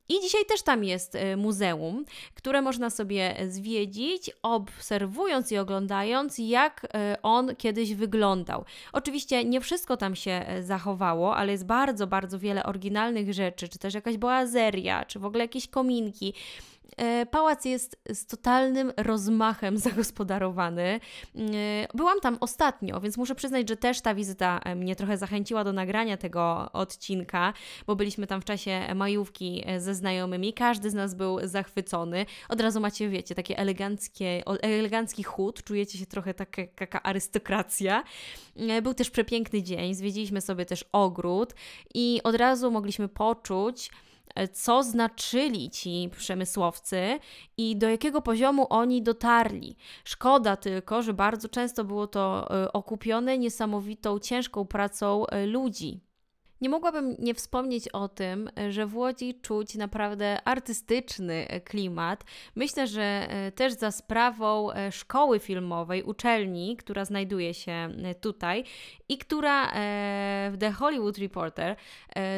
[0.09, 6.87] i dzisiaj też tam jest e, muzeum, które można sobie zwiedzić, obserwując i oglądając, jak
[6.93, 8.65] e, on kiedyś wyglądał.
[8.93, 13.79] Oczywiście nie wszystko tam się e, zachowało, ale jest bardzo, bardzo wiele oryginalnych rzeczy, czy
[13.79, 16.33] też jakaś boazeria, czy w ogóle jakieś kominki.
[16.97, 20.81] E, pałac jest z totalnym rozmachem zagospodarowany.
[20.83, 20.99] E,
[21.93, 25.73] byłam tam ostatnio, więc muszę przyznać, że też ta wizyta e, mnie trochę zachęciła do
[25.73, 27.53] nagrania tego odcinka,
[27.87, 30.53] bo byliśmy tam w czasie majówki ze znajomymi.
[30.53, 32.25] Każdy z nas był zachwycony.
[32.49, 38.03] Od razu macie, wiecie, takie eleganckie, elegancki chód, czujecie się trochę taka, taka arystokracja.
[38.83, 41.53] Był też przepiękny dzień, zwiedziliśmy sobie też ogród
[41.93, 43.89] i od razu mogliśmy poczuć,
[44.53, 47.19] co znaczyli ci przemysłowcy
[47.57, 49.75] i do jakiego poziomu oni dotarli.
[50.03, 56.06] Szkoda tylko, że bardzo często było to e, okupione niesamowitą, ciężką pracą e, ludzi.
[56.61, 62.23] Nie mogłabym nie wspomnieć o tym, że w Łodzi czuć naprawdę artystyczny klimat.
[62.55, 68.63] Myślę, że e, też za sprawą e, szkoły filmowej, uczelni, która znajduje się e, tutaj
[69.09, 69.71] i która
[70.51, 71.75] w The Hollywood Reporter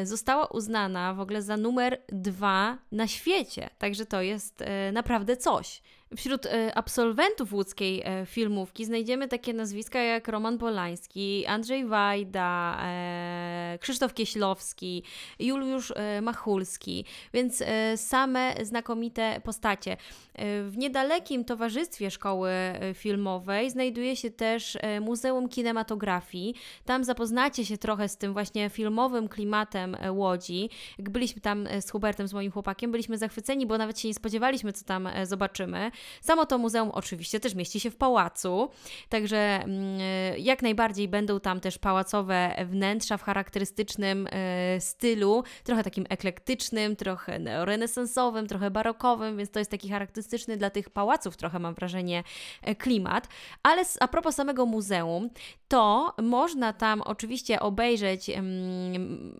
[0.04, 3.70] została uznana w ogóle za numer dwa na świecie.
[3.78, 5.82] Także to jest naprawdę coś.
[6.16, 13.78] Wśród e, absolwentów łódzkiej e, filmówki znajdziemy takie nazwiska jak Roman Polański, Andrzej Wajda, e,
[13.80, 15.02] Krzysztof Kieślowski,
[15.38, 15.92] Juliusz
[16.22, 17.62] Machulski, więc
[17.96, 19.96] same znakomite postacie.
[20.64, 22.50] W niedalekim towarzystwie szkoły
[22.94, 26.54] filmowej znajduje się też Muzeum Kinematografii.
[26.84, 30.70] Tam zapoznacie się trochę z tym właśnie filmowym klimatem Łodzi.
[30.98, 34.72] Jak byliśmy tam z Hubertem, z moim chłopakiem, byliśmy zachwyceni, bo nawet się nie spodziewaliśmy,
[34.72, 35.90] co tam zobaczymy.
[36.20, 38.70] Samo to muzeum oczywiście też mieści się w pałacu,
[39.08, 40.00] także mm,
[40.38, 47.38] jak najbardziej będą tam też pałacowe wnętrza w charakterystycznym e, stylu, trochę takim eklektycznym, trochę
[47.38, 52.24] neorenesansowym, trochę barokowym, więc to jest taki charakterystyczny dla tych pałaców, trochę mam wrażenie,
[52.62, 53.28] e, klimat.
[53.62, 55.30] Ale a propos samego muzeum,
[55.68, 58.30] to można tam oczywiście obejrzeć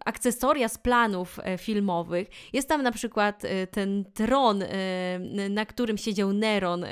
[0.04, 2.28] akcesoria z planów e, filmowych.
[2.52, 4.64] Jest tam na przykład ten tron,
[5.50, 6.84] na którym siedział Neron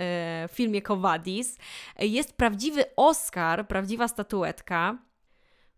[0.49, 1.59] w filmie Cowadis.
[1.99, 4.99] Jest prawdziwy Oscar, prawdziwa statuetka.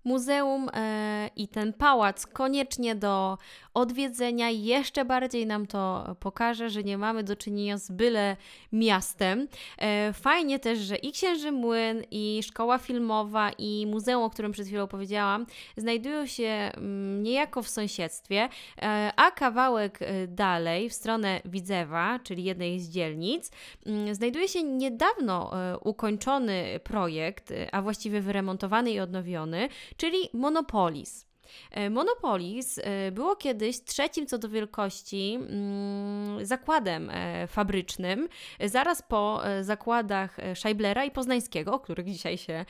[0.04, 3.38] Muzeum e, i ten pałac koniecznie do
[3.74, 4.50] odwiedzenia.
[4.50, 8.36] Jeszcze bardziej nam to pokaże, że nie mamy do czynienia z byle
[8.72, 9.48] miastem.
[9.78, 14.66] E, fajnie też, że i Księży Młyn, i Szkoła Filmowa, i muzeum, o którym przed
[14.66, 18.48] chwilą powiedziałam, znajdują się mm, niejako w sąsiedztwie,
[18.82, 23.50] e, a kawałek dalej, w stronę Widzewa, czyli jednej z dzielnic,
[23.86, 31.30] mm, znajduje się niedawno ukończony projekt, a właściwie wyremontowany i odnowiony, czyli Monopolis.
[31.70, 38.28] E, Monopolis e, było kiedyś trzecim co do wielkości mm, zakładem e, fabrycznym,
[38.64, 42.64] zaraz po zakładach Scheiblera i Poznańskiego, o których dzisiaj się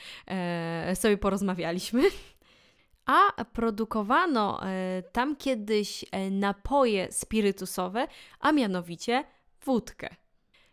[0.94, 2.02] sobie porozmawialiśmy.
[3.06, 4.60] A produkowano
[5.12, 8.06] tam kiedyś napoje spirytusowe,
[8.40, 9.24] a mianowicie
[9.64, 10.16] wódkę.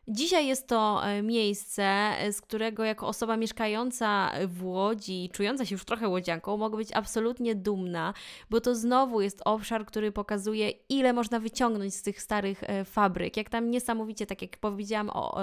[0.09, 5.75] Dzisiaj jest to e, miejsce, e, z którego jako osoba mieszkająca w Łodzi, czująca się
[5.75, 8.13] już trochę łodzianką, mogę być absolutnie dumna,
[8.49, 13.37] bo to znowu jest obszar, który pokazuje, ile można wyciągnąć z tych starych e, fabryk.
[13.37, 15.37] Jak tam niesamowicie, tak jak powiedziałam, o,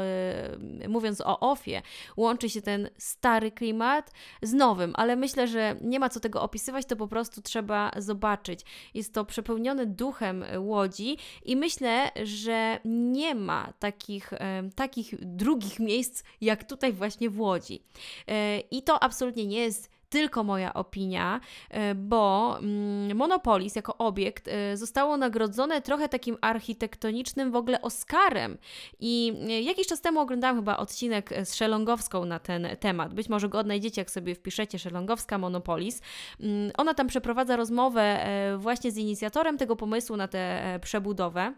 [0.89, 1.83] mówiąc o OFie,
[2.17, 4.11] łączy się ten stary klimat
[4.43, 8.61] z nowym, ale myślę, że nie ma co tego opisywać, to po prostu trzeba zobaczyć.
[8.95, 14.33] Jest to przepełnione duchem Łodzi i myślę, że nie ma takich
[14.75, 17.83] takich drugich miejsc, jak tutaj właśnie w Łodzi.
[18.29, 21.41] E, I to absolutnie nie jest tylko moja opinia,
[21.71, 28.59] e, bo mm, Monopolis jako obiekt e, zostało nagrodzone trochę takim architektonicznym w ogóle Oscarem.
[29.01, 29.33] I
[29.65, 33.15] jakiś czas temu oglądałam chyba odcinek z Szelongowską na ten temat.
[33.15, 36.01] Być może go odnajdziecie, jak sobie wpiszecie Szelongowska Monopolis.
[36.41, 38.27] Mm, ona tam przeprowadza rozmowę
[38.59, 41.55] właśnie z inicjatorem tego pomysłu na tę przebudowę.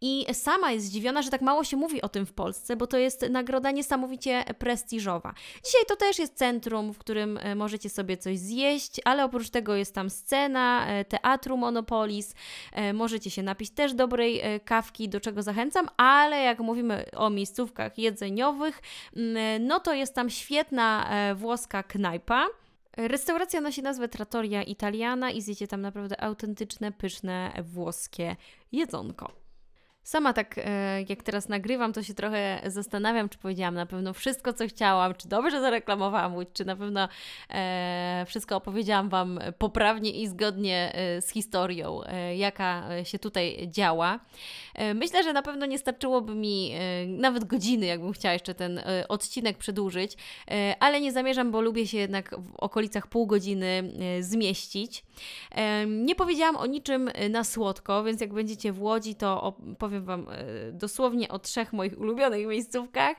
[0.00, 2.98] I sama jest zdziwiona, że tak mało się mówi o tym w Polsce, bo to
[2.98, 5.34] jest nagroda niesamowicie prestiżowa.
[5.64, 9.74] Dzisiaj to też jest centrum, w którym e, możecie sobie coś zjeść, ale oprócz tego
[9.74, 12.34] jest tam scena e, teatru Monopolis.
[12.72, 17.98] E, możecie się napić też dobrej kawki, do czego zachęcam, ale jak mówimy o miejscówkach
[17.98, 18.82] jedzeniowych,
[19.16, 22.46] mm, no to jest tam świetna włoska knajpa.
[22.96, 28.36] Restauracja nosi nazwę Trattoria Italiana i zjecie tam naprawdę autentyczne, pyszne włoskie
[28.72, 29.41] jedzonko.
[30.04, 34.52] Sama tak, e, jak teraz nagrywam, to się trochę zastanawiam, czy powiedziałam na pewno wszystko,
[34.52, 37.08] co chciałam, czy dobrze zareklamowałam Łódź, czy na pewno
[37.50, 42.00] e, wszystko opowiedziałam Wam poprawnie i zgodnie e, z historią,
[42.36, 44.20] jaka się tutaj działa.
[44.94, 46.72] Myślę, że na pewno nie starczyłoby mi
[47.06, 50.16] nawet godziny, jakbym chciała jeszcze ten odcinek przedłużyć,
[50.80, 55.04] ale nie zamierzam, bo lubię się jednak w okolicach pół godziny zmieścić.
[55.86, 60.26] Nie powiedziałam o niczym na słodko, więc jak będziecie w Łodzi, to opowiem opowiem Wam
[60.72, 63.16] dosłownie o trzech moich ulubionych miejscówkach.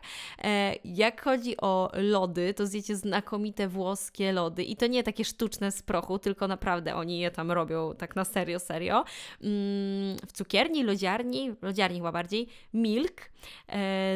[0.83, 5.81] Jak chodzi o lody, to zjecie znakomite włoskie lody i to nie takie sztuczne z
[5.81, 9.05] prochu, tylko naprawdę oni je tam robią tak na serio, serio.
[9.41, 13.33] Mm, w cukierni, lodziarni, lodziarni chyba bardziej, milk.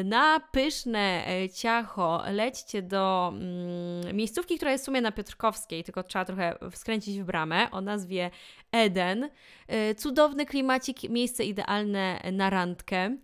[0.04, 6.24] Na pyszne ciacho lećcie do mm, miejscówki, która jest w sumie na Piotrkowskiej, tylko trzeba
[6.24, 8.30] trochę skręcić w bramę o nazwie
[8.72, 9.28] Eden.
[9.68, 13.16] E, cudowny klimacik, miejsce idealne na randkę.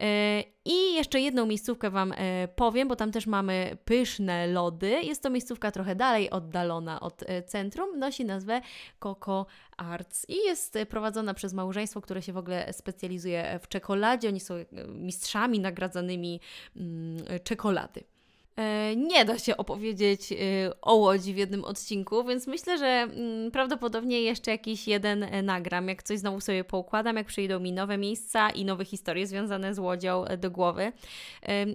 [0.00, 4.90] E, I jeszcze jedną miejscówkę Wam e, powiem, bo tam też mamy pyszne lody.
[4.90, 7.98] Jest to miejscówka trochę dalej oddalona od centrum.
[7.98, 8.60] Nosi nazwę
[9.00, 9.46] Coco
[9.76, 14.28] Arts i jest prowadzona przez małżeństwo, które się w ogóle specjalizuje w czekoladzie.
[14.28, 14.54] Oni są
[14.88, 16.40] mistrzami nagradzanymi
[16.76, 18.15] mm, czekolady.
[18.56, 20.36] E, nie da się opowiedzieć e,
[20.82, 25.88] o Łodzi w jednym odcinku, więc myślę, że mm, prawdopodobnie jeszcze jakiś jeden e, nagram,
[25.88, 29.78] jak coś znowu sobie poukładam, jak przyjdą mi nowe miejsca i nowe historie związane z
[29.78, 30.92] Łodzią do głowy.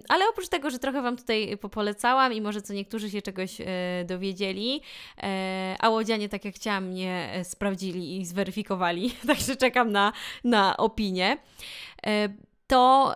[0.08, 3.58] Ale oprócz tego, że trochę Wam tutaj popolecałam i może co niektórzy się czegoś
[4.04, 4.80] dowiedzieli,
[5.78, 10.12] a łodzianie, tak jak chciałam, mnie sprawdzili i zweryfikowali, także czekam na,
[10.44, 11.36] na opinię
[12.72, 13.14] to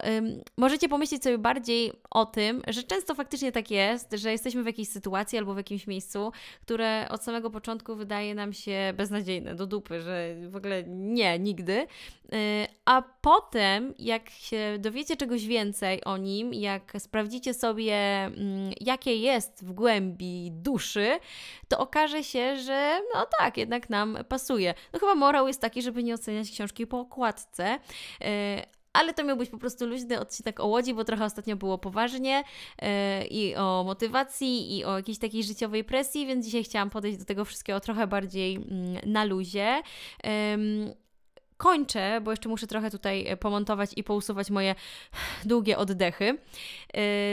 [0.57, 4.89] możecie pomyśleć sobie bardziej o tym, że często faktycznie tak jest, że jesteśmy w jakiejś
[4.89, 6.33] sytuacji albo w jakimś miejscu,
[6.63, 11.73] które od samego początku wydaje nam się beznadziejne, do dupy, że w ogóle nie, nigdy.
[12.33, 12.39] Yy,
[12.85, 19.65] a potem, jak się dowiecie czegoś więcej o nim, jak sprawdzicie sobie, yy, jakie jest
[19.65, 21.19] w głębi duszy,
[21.69, 24.75] to okaże się, że no tak, jednak nam pasuje.
[24.93, 27.79] No chyba morał jest taki, żeby nie oceniać książki po okładce,
[28.21, 28.27] yy,
[28.97, 32.45] ale to miał być po prostu luźny odcinek o Łodzi, bo trochę ostatnio było poważnie
[32.83, 32.89] yy,
[33.31, 37.45] i o motywacji, i o jakiejś takiej życiowej presji, więc dzisiaj chciałam podejść do tego
[37.45, 38.61] wszystkiego trochę bardziej yy,
[39.07, 39.83] na luzie.
[40.25, 40.97] Yy,
[41.57, 44.75] kończę, bo jeszcze muszę trochę tutaj e, pomontować i pousuwać moje
[45.45, 46.39] długie oddechy.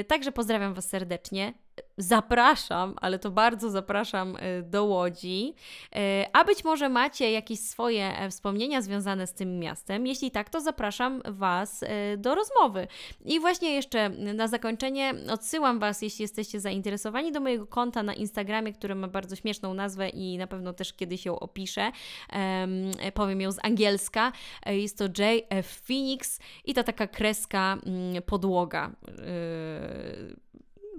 [0.08, 1.54] Także pozdrawiam Was serdecznie
[1.98, 5.54] zapraszam, ale to bardzo zapraszam y, do Łodzi.
[5.96, 6.00] Y,
[6.34, 10.08] a być może macie jakieś swoje e, wspomnienia związane z tym miastem.
[10.08, 12.88] Jeśli tak, to zapraszam Was y, do rozmowy.
[13.26, 18.74] I właśnie jeszcze na zakończenie odsyłam Was, jeśli jesteście zainteresowani, do mojego konta na Instagramie,
[18.74, 21.92] które ma bardzo śmieszną nazwę i na pewno też kiedyś ją opiszę.
[23.14, 24.32] Powiem ją z angielska.
[24.66, 28.92] E, jest to JF Phoenix i ta taka kreska mm, podłoga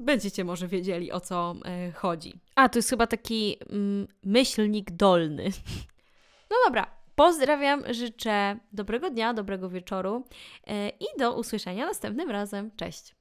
[0.05, 2.41] będziecie może wiedzieli o co e, chodzi.
[2.55, 5.51] A, to jest chyba taki mm, myślnik dolny.
[6.51, 10.25] No dobra, pozdrawiam, życzę dobrego dnia, dobrego wieczoru
[10.67, 12.71] e, i do usłyszenia następnym razem.
[12.77, 13.15] Cześć!